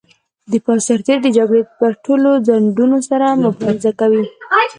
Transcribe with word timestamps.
د 0.51 0.53
پوځ 0.63 0.79
سرتیري 0.87 1.21
د 1.23 1.27
جګړې 1.37 1.61
پر 1.79 1.91
ټولو 2.05 2.29
ځنډونو 2.47 2.97
سره 3.09 3.25
مبارزه 3.43 3.91
کوي. 3.99 4.23